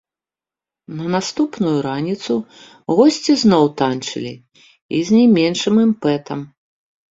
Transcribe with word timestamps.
На 1.01 1.05
наступную 1.15 1.73
раніцу 1.87 2.33
госці 3.01 3.31
зноў 3.43 3.63
танчылі, 3.83 4.33
і 4.99 5.05
з 5.13 5.21
не 5.21 5.25
меншым 5.37 5.75
імпэтам! 5.87 6.39